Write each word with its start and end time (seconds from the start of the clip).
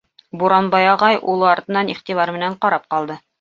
Буранбай 0.43 0.87
ағай 0.93 1.19
улы 1.33 1.47
артынан 1.51 1.93
иғтибар 1.95 2.33
менән 2.39 2.57
ҡарап 2.65 2.91
ҡалды. 2.97 3.21